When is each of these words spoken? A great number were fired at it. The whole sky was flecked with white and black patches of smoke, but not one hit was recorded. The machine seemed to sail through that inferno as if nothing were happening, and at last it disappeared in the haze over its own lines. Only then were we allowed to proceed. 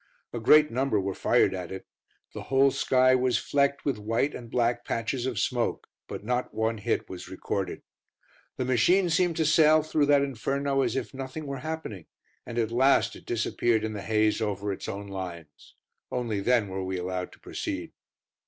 A 0.33 0.39
great 0.39 0.71
number 0.71 0.99
were 0.99 1.13
fired 1.13 1.53
at 1.53 1.71
it. 1.71 1.85
The 2.33 2.41
whole 2.49 2.71
sky 2.71 3.13
was 3.13 3.37
flecked 3.37 3.85
with 3.85 3.99
white 3.99 4.33
and 4.33 4.49
black 4.49 4.83
patches 4.83 5.27
of 5.27 5.37
smoke, 5.37 5.85
but 6.07 6.23
not 6.23 6.55
one 6.55 6.79
hit 6.79 7.07
was 7.07 7.29
recorded. 7.29 7.83
The 8.57 8.65
machine 8.65 9.11
seemed 9.11 9.37
to 9.37 9.45
sail 9.45 9.83
through 9.83 10.07
that 10.07 10.23
inferno 10.23 10.81
as 10.81 10.95
if 10.95 11.13
nothing 11.13 11.45
were 11.45 11.59
happening, 11.59 12.07
and 12.47 12.57
at 12.57 12.71
last 12.71 13.15
it 13.15 13.27
disappeared 13.27 13.83
in 13.83 13.93
the 13.93 14.01
haze 14.01 14.41
over 14.41 14.71
its 14.73 14.89
own 14.89 15.05
lines. 15.05 15.75
Only 16.11 16.39
then 16.39 16.67
were 16.69 16.83
we 16.83 16.97
allowed 16.97 17.31
to 17.33 17.39
proceed. 17.39 17.91